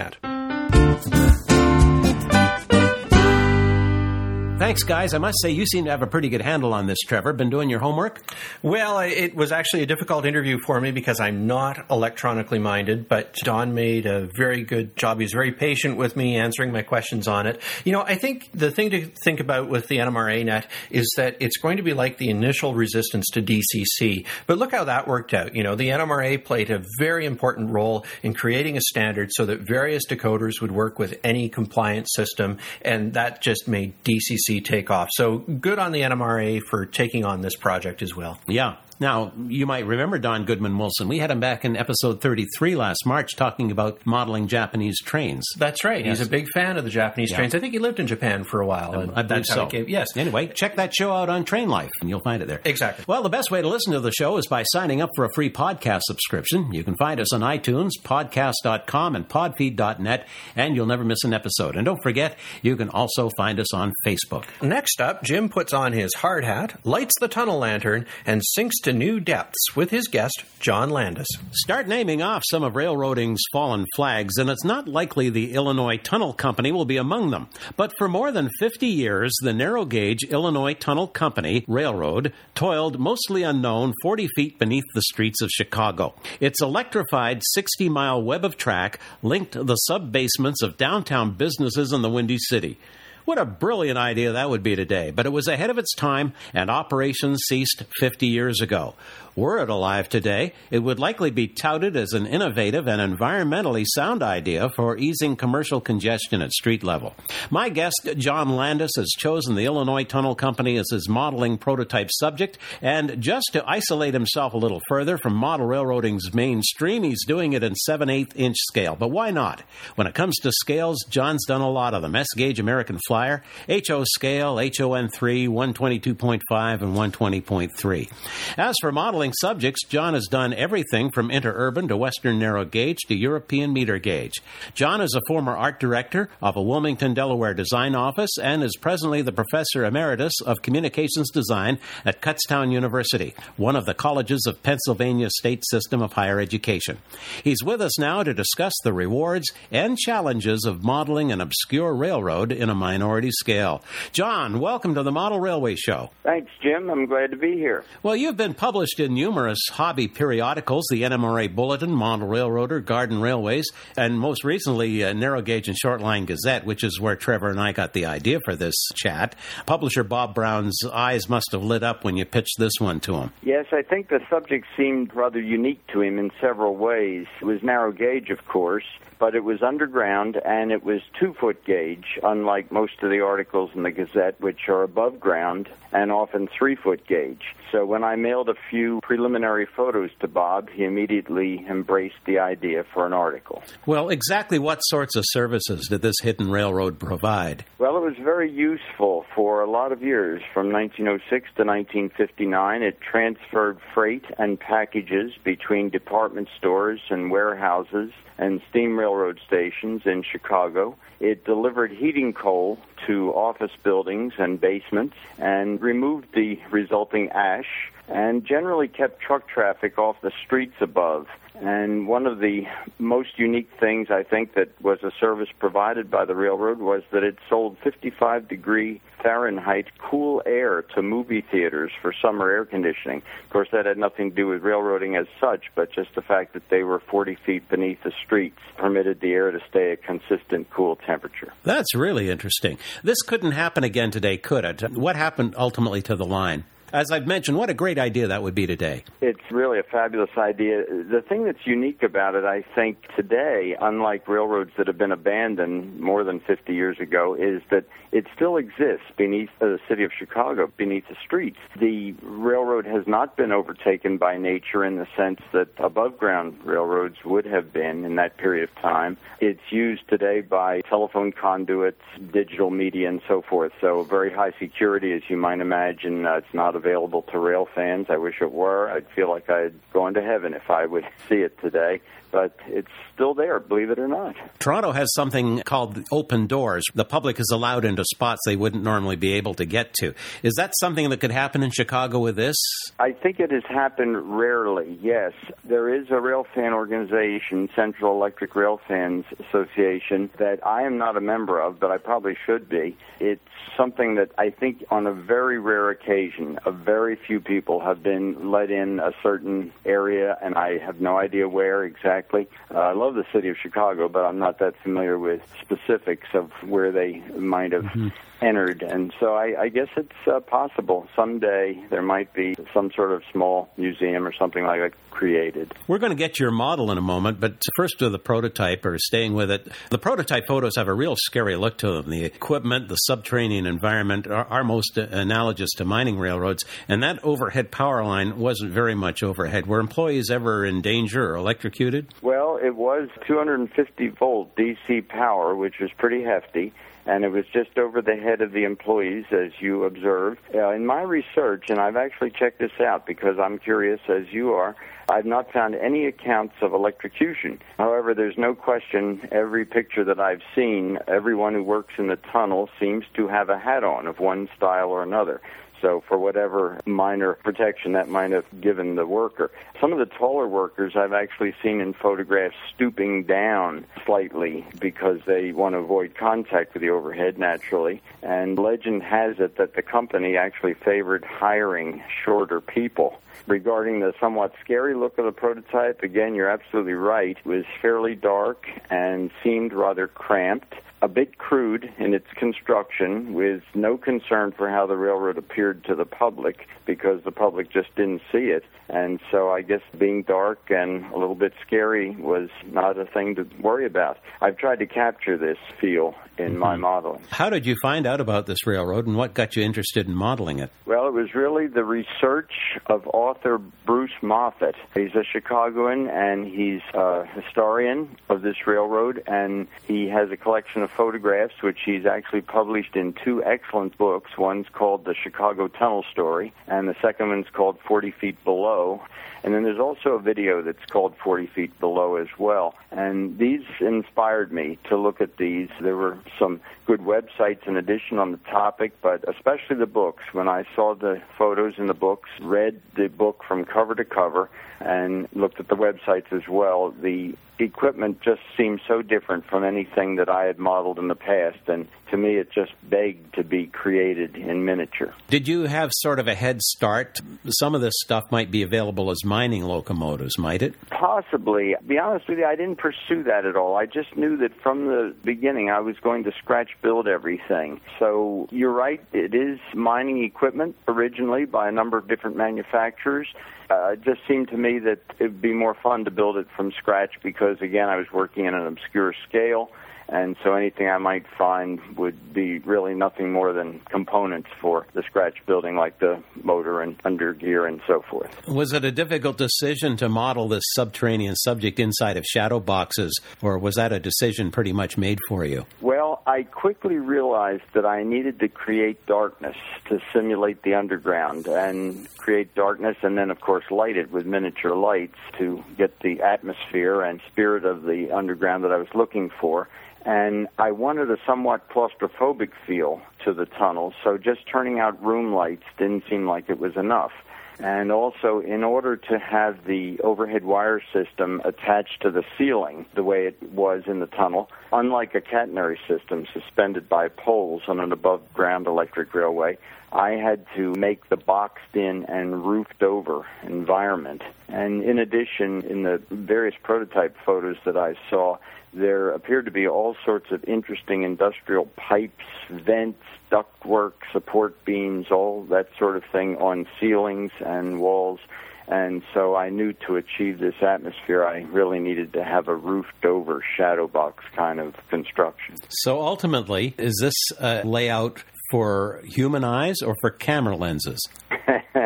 [4.58, 5.14] Thanks, guys.
[5.14, 7.34] I must say, you seem to have a pretty good handle on this, Trevor.
[7.34, 8.22] Been doing your homework?
[8.64, 13.36] Well, it was actually a difficult interview for me because I'm not electronically minded, but
[13.44, 15.20] Don made a very good job.
[15.20, 17.62] He's very patient with me answering my questions on it.
[17.84, 21.36] You know, I think the thing to think about with the NMRA net is that
[21.42, 24.26] it's going to be like the initial resistance to DCC.
[24.48, 25.54] But look how that worked out.
[25.54, 29.68] You know, the NMRA played a very important role in creating a standard so that
[29.68, 35.10] various decoders would work with any compliant system, and that just made DCC take off.
[35.12, 38.40] So good on the NMRA for taking on this project as well.
[38.48, 38.76] Yeah.
[39.00, 41.08] Now, you might remember Don Goodman Wilson.
[41.08, 45.46] We had him back in episode 33 last March talking about modeling Japanese trains.
[45.58, 46.06] That's right.
[46.06, 46.20] Yes.
[46.20, 47.38] He's a big fan of the Japanese yeah.
[47.38, 47.56] trains.
[47.56, 48.96] I think he lived in Japan for a while.
[48.96, 49.70] Um, I believe so.
[49.72, 50.16] Yes.
[50.16, 52.62] Anyway, check that show out on Train Life and you'll find it there.
[52.64, 53.06] Exactly.
[53.08, 55.34] Well, the best way to listen to the show is by signing up for a
[55.34, 56.72] free podcast subscription.
[56.74, 61.76] You can find us on iTunes, podcast.com, and podfeed.net, and you'll never miss an episode.
[61.76, 64.46] And don't forget, you can also find us on Facebook.
[64.62, 68.94] Next up, Jim puts on his hard hat, lights the tunnel lantern, and sinks to
[68.94, 71.26] new depths with his guest, John Landis.
[71.54, 76.34] Start naming off some of railroading's fallen flags, and it's not likely the Illinois Tunnel
[76.34, 77.50] Company will be among them.
[77.78, 83.42] But for more than 50 years, the narrow gauge Illinois Tunnel Company Railroad toiled mostly
[83.42, 86.14] unknown 40 feet beneath the streets of Chicago.
[86.40, 92.04] Its electrified 60 mile web of track linked the sub basements of downtown businesses in
[92.04, 92.78] the Windy City.
[93.26, 95.12] What a brilliant idea that would be today.
[95.12, 98.94] But it was ahead of its time, and operations ceased 50 years ago.
[99.36, 104.24] Were it alive today, it would likely be touted as an innovative and environmentally sound
[104.24, 107.14] idea for easing commercial congestion at street level.
[107.50, 112.58] My guest, John Landis, has chosen the Illinois Tunnel Company as his modeling prototype subject,
[112.82, 117.64] and just to isolate himself a little further from model railroading's mainstream, he's doing it
[117.64, 118.96] in 7 8 inch scale.
[118.96, 119.64] But why not?
[119.96, 123.44] When it comes to scales, John's done a lot of them S gauge American Flyer,
[123.68, 128.12] HO scale, HON3, 122.5, and 120.3.
[128.58, 133.16] As for modeling, subjects, John has done everything from interurban to western narrow gauge to
[133.16, 134.42] European meter gauge.
[134.74, 139.22] John is a former art director of a Wilmington, Delaware design office and is presently
[139.22, 145.30] the professor emeritus of communications design at Kutztown University, one of the colleges of Pennsylvania
[145.30, 146.98] state system of higher education.
[147.44, 152.52] He's with us now to discuss the rewards and challenges of modeling an obscure railroad
[152.52, 153.84] in a minority scale.
[154.12, 156.12] John, welcome to the Model Railway Show.
[156.24, 156.90] Thanks, Jim.
[156.90, 157.84] I'm glad to be here.
[158.04, 163.66] Well, you've been published in numerous hobby periodicals, the NMRA Bulletin, Model Railroader, Garden Railways,
[163.98, 167.60] and most recently, uh, Narrow Gauge and Short Line Gazette, which is where Trevor and
[167.60, 169.36] I got the idea for this chat.
[169.66, 173.32] Publisher Bob Brown's eyes must have lit up when you pitched this one to him.
[173.42, 177.26] Yes, I think the subject seemed rather unique to him in several ways.
[177.40, 178.86] It was narrow gauge, of course,
[179.18, 183.72] but it was underground and it was two foot gauge, unlike most of the articles
[183.74, 187.56] in the Gazette, which are above ground and often three foot gauge.
[187.72, 192.84] So when I mailed a few preliminary photos to Bob, he immediately embraced the idea
[192.92, 193.62] for an article.
[193.86, 197.66] Well, exactly what sorts of services did this hidden railroad provide?
[197.78, 200.42] Well, it was very useful for a lot of years.
[200.54, 208.60] From 1906 to 1959, it transferred freight and packages between department stores and warehouses and
[208.72, 210.98] steam railroad stations in Chicago.
[211.20, 218.46] It delivered heating coal to office buildings and basements and removed the resulting ash and
[218.46, 221.28] generally kept truck traffic off the streets above.
[221.56, 222.64] And one of the
[223.00, 227.24] most unique things I think that was a service provided by the railroad was that
[227.24, 233.24] it sold 55 degree Fahrenheit cool air to movie theaters for summer air conditioning.
[233.46, 236.54] Of course, that had nothing to do with railroading as such, but just the fact
[236.54, 240.70] that they were 40 feet beneath the streets permitted the air to stay at consistent
[240.70, 241.54] cool temperature.
[241.64, 242.78] That's really interesting.
[243.02, 244.92] This couldn't happen again today, could it?
[244.92, 246.66] What happened ultimately to the line?
[246.96, 249.04] As I've mentioned, what a great idea that would be today.
[249.20, 250.86] It's really a fabulous idea.
[250.88, 256.00] The thing that's unique about it, I think, today, unlike railroads that have been abandoned
[256.00, 257.84] more than 50 years ago, is that
[258.16, 261.58] it still exists beneath the city of Chicago, beneath the streets.
[261.78, 267.18] The railroad has not been overtaken by nature in the sense that above ground railroads
[267.26, 269.18] would have been in that period of time.
[269.42, 272.00] It's used today by telephone conduits,
[272.32, 273.74] digital media, and so forth.
[273.82, 276.26] So, very high security, as you might imagine.
[276.26, 278.08] Uh, it's not available to rail fans.
[278.10, 278.90] I wish it were.
[278.90, 282.02] I'd feel like I'd go into heaven if I would see it today
[282.36, 284.36] but it's still there, believe it or not.
[284.60, 286.84] Toronto has something called open doors.
[286.94, 290.14] The public is allowed into spots they wouldn't normally be able to get to.
[290.44, 292.58] Is that something that could happen in Chicago with this?
[293.00, 295.32] I think it has happened rarely, yes.
[295.64, 301.16] There is a rail fan organization, Central Electric Rail Fans Association, that I am not
[301.16, 302.98] a member of, but I probably should be.
[303.22, 303.40] It's
[303.78, 308.52] something that I think on a very rare occasion, a very few people have been
[308.52, 312.25] let in a certain area, and I have no idea where exactly.
[312.34, 316.52] Uh, I love the city of Chicago, but I'm not that familiar with specifics of
[316.64, 318.10] where they might have mm-hmm
[318.42, 318.84] entered.
[318.84, 323.24] And so I, I guess it's uh, possible someday there might be some sort of
[323.32, 325.74] small museum or something like that created.
[325.88, 328.98] We're going to get your model in a moment, but first to the prototype or
[329.00, 329.68] staying with it.
[329.90, 332.10] The prototype photos have a real scary look to them.
[332.10, 337.72] The equipment, the subterranean environment are, are most analogous to mining railroads, and that overhead
[337.72, 339.68] power line wasn't very much overhead.
[339.68, 342.14] Were employees ever in danger or electrocuted?
[342.22, 346.74] Well, it was 250 volt DC power, which was pretty hefty
[347.06, 350.40] and it was just over the head of the employees, as you observed.
[350.54, 354.54] Uh, in my research, and I've actually checked this out because I'm curious as you
[354.54, 354.76] are,
[355.08, 357.62] I've not found any accounts of electrocution.
[357.78, 362.70] However, there's no question every picture that I've seen, everyone who works in the tunnel
[362.80, 365.42] seems to have a hat on of one style or another
[365.86, 369.52] so for whatever minor protection that might have given the worker.
[369.80, 375.52] Some of the taller workers I've actually seen in photographs stooping down slightly because they
[375.52, 378.02] want to avoid contact with the overhead naturally.
[378.24, 384.54] And legend has it that the company actually favored hiring shorter people regarding the somewhat
[384.64, 387.38] scary look of the prototype, again, you're absolutely right.
[387.38, 390.74] It was fairly dark and seemed rather cramped.
[391.06, 395.94] A bit crude in its construction with no concern for how the railroad appeared to
[395.94, 398.64] the public because the public just didn't see it.
[398.90, 403.36] And so I guess being dark and a little bit scary was not a thing
[403.36, 404.18] to worry about.
[404.42, 406.60] I've tried to capture this feel in mm-hmm.
[406.60, 407.22] my modeling.
[407.30, 410.60] How did you find out about this railroad and what got you interested in modeling
[410.60, 410.72] it?
[410.86, 412.52] Well, it was really the research
[412.88, 414.76] of author Bruce Moffat.
[414.94, 420.84] He's a Chicagoan and he's a historian of this railroad and he has a collection
[420.84, 424.38] of photographs which he's actually published in two excellent books.
[424.38, 429.02] One's called The Chicago Tunnel Story and the second one's called 40 Feet Below.
[429.46, 432.74] And then there's also a video that's called 40 Feet Below as well.
[432.90, 435.70] And these inspired me to look at these.
[435.80, 440.24] There were some good websites in addition on the topic, but especially the books.
[440.32, 444.50] When I saw the photos in the books, read the book from cover to cover,
[444.80, 450.18] and looked at the websites as well, the equipment just seemed so different from anything
[450.18, 453.68] that I had modeled in the past, and to me it just begged to be
[453.68, 455.14] created in miniature.
[455.30, 457.20] Did you have sort of a head start?
[457.48, 460.74] Some of this stuff might be available as mining locomotives, might it?
[460.92, 461.76] Possibly.
[461.78, 463.76] To be honest with you, I didn't pursue that at all.
[463.76, 467.82] I just knew that from the beginning I was going to scratch build everything.
[468.00, 473.28] So you're right, it is mining equipment originally by a number of different manufacturers.
[473.70, 476.48] Uh, it just seemed to me that it would be more fun to build it
[476.56, 479.70] from scratch because, again, I was working in an obscure scale
[480.08, 485.02] and so anything I might find would be really nothing more than components for the
[485.04, 488.48] scratch building, like the motor and undergear and so forth.
[488.48, 493.58] Was it a difficult decision to model this subterranean subject inside of shadow boxes, or
[493.58, 495.66] was that a decision pretty much made for you?
[495.82, 499.56] Well, I quickly realized that I needed to create darkness
[499.90, 504.76] to simulate the underground and create darkness and then, of course, light it with miniature
[504.76, 509.68] lights to get the atmosphere and spirit of the underground that I was looking for
[510.06, 515.34] and I wanted a somewhat claustrophobic feel to the tunnel, so just turning out room
[515.34, 517.12] lights didn't seem like it was enough.
[517.58, 523.04] And also, in order to have the overhead wire system attached to the ceiling the
[523.04, 527.94] way it was in the tunnel, unlike a catenary system suspended by poles on an
[527.94, 529.58] above ground electric railway,
[529.94, 534.24] I had to make the boxed in and roofed over environment.
[534.50, 538.38] And in addition, in the various prototype photos that I saw,
[538.76, 545.44] there appeared to be all sorts of interesting industrial pipes, vents, ductwork, support beams, all
[545.46, 548.20] that sort of thing on ceilings and walls.
[548.68, 553.06] And so I knew to achieve this atmosphere, I really needed to have a roofed
[553.06, 555.56] over shadow box kind of construction.
[555.70, 561.00] So ultimately, is this a layout for human eyes or for camera lenses?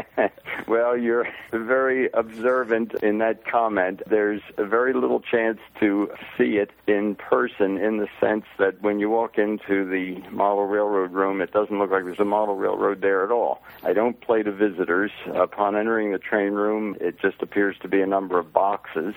[0.70, 4.04] well, you're very observant in that comment.
[4.08, 9.10] There's very little chance to see it in person in the sense that when you
[9.10, 13.24] walk into the model railroad room, it doesn't look like there's a model railroad there
[13.24, 13.64] at all.
[13.84, 15.12] I don't play to visitors.
[15.34, 19.16] Upon entering the train room, it just appears to be a number of boxes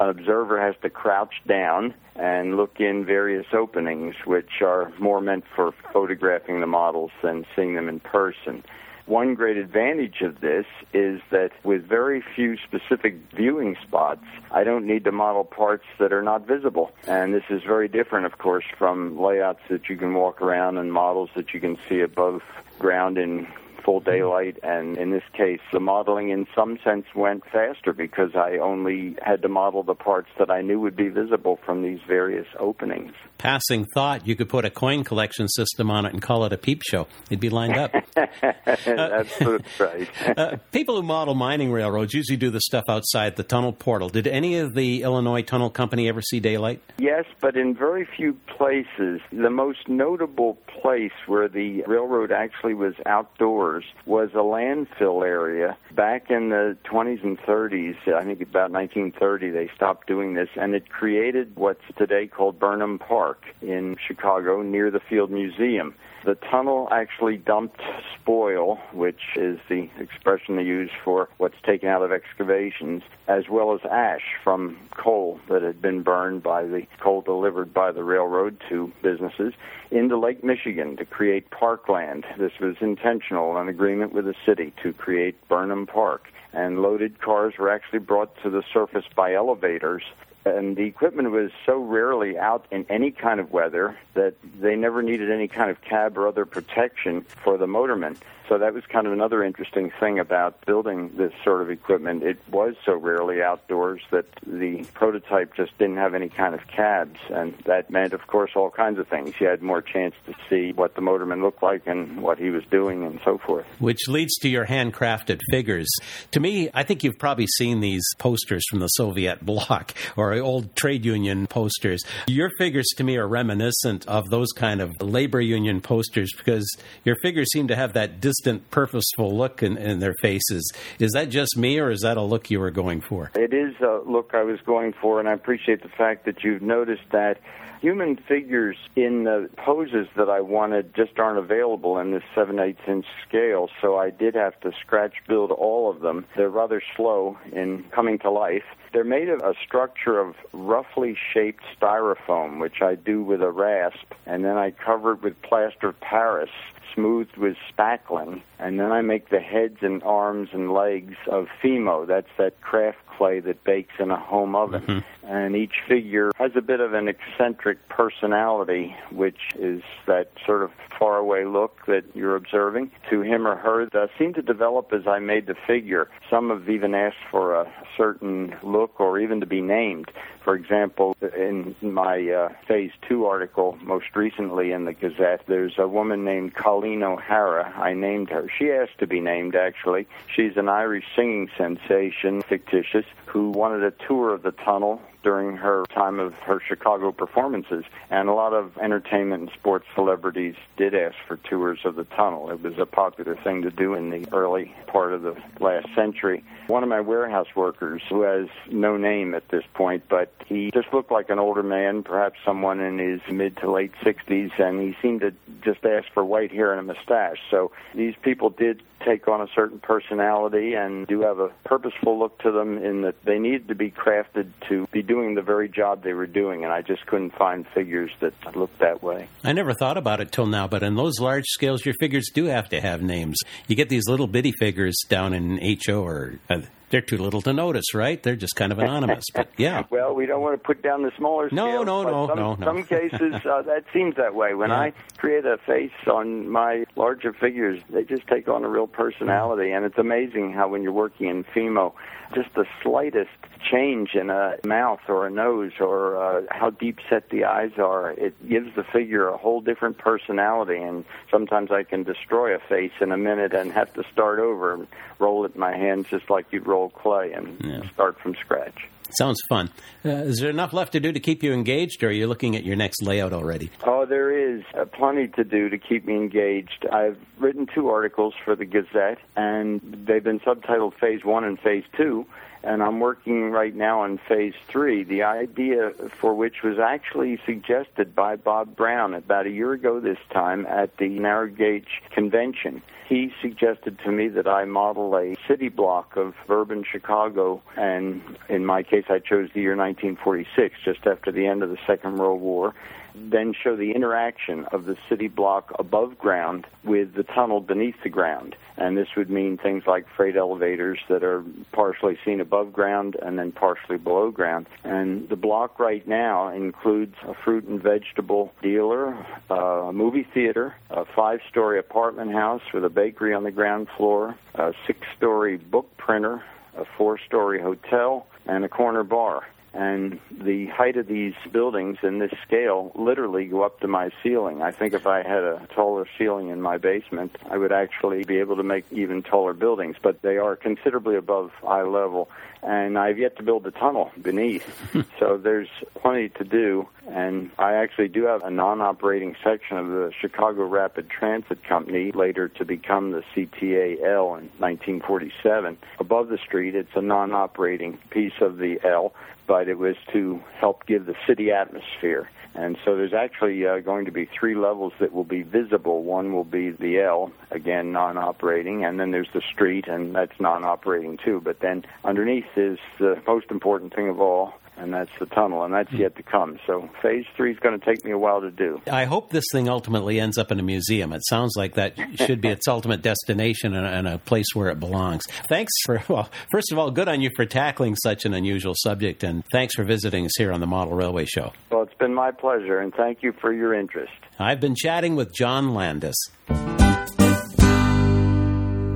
[0.00, 5.44] an observer has to crouch down and look in various openings, which are more meant
[5.54, 8.64] for photographing the models than seeing them in person.
[9.10, 14.86] One great advantage of this is that with very few specific viewing spots, I don't
[14.86, 16.92] need to model parts that are not visible.
[17.08, 20.92] And this is very different, of course, from layouts that you can walk around and
[20.92, 22.42] models that you can see above
[22.78, 23.48] ground in
[23.80, 24.58] full daylight.
[24.62, 29.42] And in this case, the modeling in some sense went faster because I only had
[29.42, 33.12] to model the parts that I knew would be visible from these various openings.
[33.38, 36.58] Passing thought, you could put a coin collection system on it and call it a
[36.58, 37.06] peep show.
[37.26, 37.92] It'd be lined up.
[38.14, 39.40] That's
[39.80, 40.08] right.
[40.38, 44.08] uh, people who model mining railroads usually do the stuff outside the tunnel portal.
[44.08, 46.82] Did any of the Illinois Tunnel Company ever see daylight?
[46.98, 49.20] Yes, but in very few places.
[49.32, 53.69] The most notable place where the railroad actually was outdoors
[54.06, 55.76] was a landfill area.
[55.92, 60.74] Back in the 20s and 30s, I think about 1930, they stopped doing this, and
[60.74, 65.94] it created what's today called Burnham Park in Chicago near the Field Museum.
[66.24, 67.80] The tunnel actually dumped
[68.14, 73.72] spoil, which is the expression they use for what's taken out of excavations, as well
[73.72, 78.60] as ash from coal that had been burned by the coal delivered by the railroad
[78.68, 79.54] to businesses
[79.90, 82.26] into Lake Michigan to create parkland.
[82.38, 86.28] This was intentional, an agreement with the city to create Burnham Park.
[86.52, 90.02] And loaded cars were actually brought to the surface by elevators
[90.44, 95.02] and the equipment was so rarely out in any kind of weather that they never
[95.02, 98.16] needed any kind of cab or other protection for the motorman.
[98.50, 102.24] So that was kind of another interesting thing about building this sort of equipment.
[102.24, 107.20] It was so rarely outdoors that the prototype just didn't have any kind of cabs,
[107.30, 109.34] and that meant, of course, all kinds of things.
[109.38, 112.64] You had more chance to see what the motorman looked like and what he was
[112.72, 113.66] doing and so forth.
[113.78, 115.88] Which leads to your handcrafted figures.
[116.32, 120.76] To me, I think you've probably seen these posters from the Soviet bloc or old
[120.76, 122.02] trade union posters.
[122.28, 126.70] Your figures to me are reminiscent of those kind of labor union posters because
[127.04, 130.72] your figures seem to have that distant, purposeful look in, in their faces.
[130.98, 133.32] Is that just me, or is that a look you were going for?
[133.34, 136.62] It is a look I was going for, and I appreciate the fact that you've
[136.62, 137.40] noticed that
[137.80, 142.76] human figures in the poses that I wanted just aren't available in this 7 8
[142.86, 146.26] inch scale, so I did have to scratch build all of them.
[146.36, 148.64] They're rather slow in coming to life.
[148.92, 154.14] They're made of a structure of roughly shaped styrofoam, which I do with a rasp,
[154.26, 156.50] and then I cover it with plaster of Paris
[156.94, 162.06] smoothed with spackling, and then I make the heads and arms and legs of Fimo.
[162.06, 164.80] That's that craft clay that bakes in a home oven.
[164.80, 165.26] Mm-hmm.
[165.26, 170.70] And each figure has a bit of an eccentric personality, which is that sort of
[170.98, 172.90] faraway look that you're observing.
[173.10, 176.08] To him or her, that seemed to develop as I made the figure.
[176.30, 180.10] Some have even asked for a certain look or even to be named.
[180.42, 185.86] For example, in my uh, Phase 2 article, most recently in the Gazette, there's a
[185.86, 187.72] woman named Colleen O'Hara.
[187.76, 188.46] I named her.
[188.58, 190.06] She asked to be named, actually.
[190.34, 195.84] She's an Irish singing sensation, fictitious, who wanted a tour of the tunnel during her
[195.94, 197.84] time of her Chicago performances.
[198.10, 202.50] And a lot of entertainment and sports celebrities did ask for tours of the tunnel.
[202.50, 206.44] It was a popular thing to do in the early part of the last century.
[206.68, 210.92] One of my warehouse workers, who has no name at this point, but he just
[210.92, 214.96] looked like an older man, perhaps someone in his mid to late 60s, and he
[215.02, 217.38] seemed to just ask for white hair and a mustache.
[217.50, 222.38] So these people did take on a certain personality and do have a purposeful look
[222.40, 226.02] to them in that they needed to be crafted to be doing the very job
[226.02, 229.28] they were doing, and I just couldn't find figures that looked that way.
[229.44, 232.46] I never thought about it till now, but in those large scales, your figures do
[232.46, 233.38] have to have names.
[233.66, 236.60] You get these little bitty figures down in HO or uh,
[236.90, 238.22] they're too little to notice, right?
[238.22, 239.24] They're just kind of anonymous.
[239.32, 239.84] But yeah.
[239.90, 241.86] well, we don't want to put down the smaller no, scales.
[241.86, 242.66] No, no, some, no, no.
[242.66, 244.54] Some cases uh, that seems that way.
[244.54, 244.80] When yeah.
[244.80, 249.70] I create a face on my larger figures, they just take on a real personality,
[249.70, 251.94] and it's amazing how when you're working in Fimo,
[252.34, 253.30] just the slightest
[253.70, 258.12] change in a mouth or a nose or uh, how deep set the eyes are,
[258.12, 260.76] it gives the figure a whole different personality.
[260.76, 264.74] And sometimes I can destroy a face in a minute and have to start over
[264.74, 264.86] and
[265.18, 267.90] roll it in my hands just like you'd roll clay and yeah.
[267.92, 268.88] start from scratch.
[269.18, 269.70] Sounds fun.
[270.04, 272.56] Uh, is there enough left to do to keep you engaged, or are you looking
[272.56, 273.70] at your next layout already?
[273.84, 276.86] Oh, there is uh, plenty to do to keep me engaged.
[276.90, 281.84] I've written two articles for the Gazette, and they've been subtitled Phase 1 and Phase
[281.96, 282.24] 2
[282.62, 288.14] and I'm working right now on phase three, the idea for which was actually suggested
[288.14, 292.82] by Bob Brown about a year ago this time at the Narrow Gauge Convention.
[293.08, 298.64] He suggested to me that I model a city block of urban Chicago, and in
[298.64, 302.40] my case, I chose the year 1946, just after the end of the Second World
[302.40, 302.74] War
[303.14, 308.08] then show the interaction of the city block above ground with the tunnel beneath the
[308.08, 308.56] ground.
[308.76, 313.38] And this would mean things like freight elevators that are partially seen above ground and
[313.38, 314.66] then partially below ground.
[314.84, 319.14] And the block right now includes a fruit and vegetable dealer,
[319.50, 323.88] uh, a movie theater, a five story apartment house with a bakery on the ground
[323.96, 326.42] floor, a six story book printer,
[326.76, 332.18] a four story hotel, and a corner bar and the height of these buildings in
[332.18, 334.62] this scale literally go up to my ceiling.
[334.62, 338.38] I think if I had a taller ceiling in my basement, I would actually be
[338.38, 342.28] able to make even taller buildings, but they are considerably above eye level.
[342.62, 344.64] And I've yet to build the tunnel beneath,
[345.18, 346.88] so there's plenty to do.
[347.08, 352.12] And I actually do have a non operating section of the Chicago Rapid Transit Company,
[352.12, 355.78] later to become the CTAL in 1947.
[355.98, 359.14] Above the street, it's a non operating piece of the L
[359.50, 362.30] but it was to help give the city atmosphere.
[362.60, 366.02] And so there's actually uh, going to be three levels that will be visible.
[366.02, 370.38] One will be the L, again, non operating, and then there's the street, and that's
[370.38, 371.40] non operating too.
[371.42, 375.72] But then underneath is the most important thing of all, and that's the tunnel, and
[375.72, 375.98] that's hmm.
[375.98, 376.58] yet to come.
[376.66, 378.80] So phase three is going to take me a while to do.
[378.90, 381.12] I hope this thing ultimately ends up in a museum.
[381.12, 384.80] It sounds like that should be its ultimate destination and, and a place where it
[384.80, 385.24] belongs.
[385.48, 389.22] Thanks for, well, first of all, good on you for tackling such an unusual subject,
[389.22, 391.52] and thanks for visiting us here on the Model Railway Show.
[391.70, 394.12] Well, it's been my pleasure, and thank you for your interest.
[394.38, 396.16] I've been chatting with John Landis.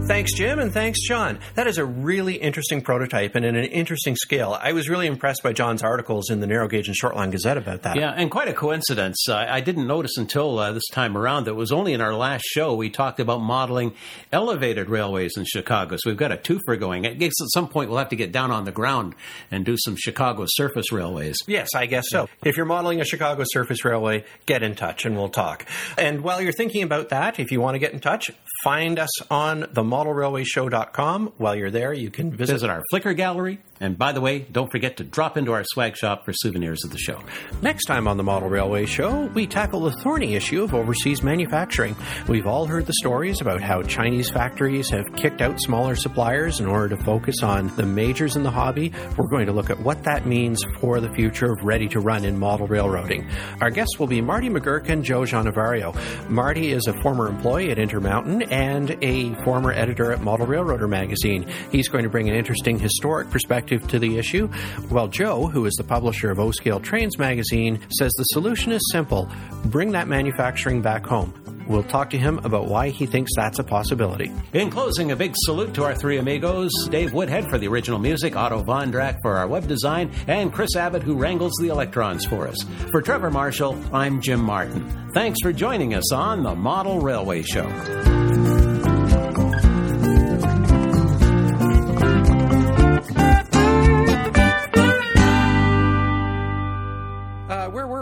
[0.07, 1.39] Thanks, Jim, and thanks, John.
[1.55, 4.57] That is a really interesting prototype and in an interesting scale.
[4.61, 7.83] I was really impressed by John's articles in the Narrow Gauge and Shortline Gazette about
[7.83, 7.97] that.
[7.97, 9.27] Yeah, and quite a coincidence.
[9.29, 12.15] Uh, I didn't notice until uh, this time around that it was only in our
[12.15, 13.95] last show we talked about modeling
[14.31, 15.97] elevated railways in Chicago.
[15.99, 17.07] So we've got a twofer going.
[17.07, 19.15] I guess at some point we'll have to get down on the ground
[19.51, 21.39] and do some Chicago surface railways.
[21.47, 22.29] Yes, I guess so.
[22.45, 25.65] If you're modeling a Chicago surface railway, get in touch and we'll talk.
[25.97, 28.31] And while you're thinking about that, if you want to get in touch,
[28.63, 31.35] find us on the modelrailwayshow.com.
[31.39, 33.61] While you're there, you can visit, visit our Flickr gallery.
[33.81, 36.91] And by the way, don't forget to drop into our swag shop for souvenirs of
[36.91, 37.21] the show.
[37.61, 41.97] Next time on the Model Railway Show, we tackle the thorny issue of overseas manufacturing.
[42.29, 46.67] We've all heard the stories about how Chinese factories have kicked out smaller suppliers in
[46.67, 48.93] order to focus on the majors in the hobby.
[49.19, 52.25] We're going to look at what that means for the future of ready to run
[52.25, 53.29] in model railroading.
[53.61, 55.95] Our guests will be Marty McGuirk and Joe Giannovario.
[56.31, 61.47] Marty is a former employee at Intermountain and a former editor at Model Railroader magazine.
[61.71, 64.47] He's going to bring an interesting historic perspective to the issue,
[64.89, 68.81] while Joe, who is the publisher of O Scale Trains magazine, says the solution is
[68.91, 69.31] simple
[69.67, 71.35] bring that manufacturing back home.
[71.69, 74.33] We'll talk to him about why he thinks that's a possibility.
[74.53, 78.37] In closing, a big salute to our three amigos Dave Woodhead for the original music,
[78.37, 82.63] Otto Vondrak for our web design, and Chris Abbott who wrangles the electrons for us.
[82.91, 85.11] For Trevor Marshall, I'm Jim Martin.
[85.13, 88.64] Thanks for joining us on the Model Railway Show.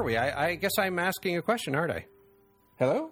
[0.05, 0.17] We?
[0.17, 2.07] I, I guess I'm asking a question, aren't I?
[2.79, 3.11] Hello?